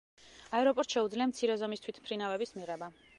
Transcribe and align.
აეროპორტს 0.59 0.95
შეუძლია 0.95 1.27
მცირე 1.33 1.57
ზომის 1.65 1.83
თვითმფრინავების 1.85 2.57
მიღება. 2.59 2.91